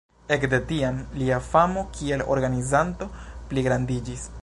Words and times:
Ekde 0.35 0.59
tiam, 0.71 0.97
lia 1.19 1.37
famo 1.49 1.85
kiel 1.99 2.25
organizanto 2.39 3.13
pligrandiĝis. 3.53 4.31